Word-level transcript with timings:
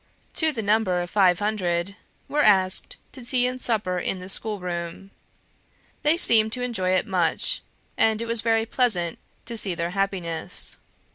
to 0.33 0.51
the 0.51 0.63
number 0.63 0.99
of 0.99 1.11
five 1.11 1.37
hundred, 1.37 1.95
were 2.27 2.41
asked 2.41 2.97
to 3.11 3.23
tea 3.23 3.45
and 3.45 3.61
supper 3.61 3.99
in 3.99 4.17
the 4.17 4.29
School 4.29 4.59
room. 4.59 5.11
They 6.01 6.17
seemed 6.17 6.51
to 6.53 6.63
enjoy 6.63 6.89
it 6.95 7.05
much, 7.05 7.61
and 7.97 8.19
it 8.19 8.25
was 8.27 8.41
very 8.41 8.65
pleasant 8.65 9.19
to 9.45 9.55
see 9.55 9.75
their 9.75 9.91
happiness. 9.91 10.77